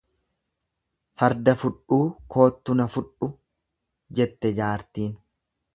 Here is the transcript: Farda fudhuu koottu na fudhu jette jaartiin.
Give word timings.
Farda 1.21 1.53
fudhuu 1.65 2.01
koottu 2.37 2.79
na 2.81 2.89
fudhu 2.97 3.33
jette 4.21 4.55
jaartiin. 4.63 5.15